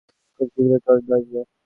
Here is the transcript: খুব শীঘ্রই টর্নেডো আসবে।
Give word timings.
খুব 0.39 0.47
শীঘ্রই 0.53 0.79
টর্নেডো 0.85 1.13
আসবে। 1.17 1.41